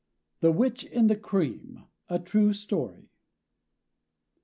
[0.39, 1.83] THE WITCH IN THE CREAM.
[2.09, 3.11] A TRUE STORY.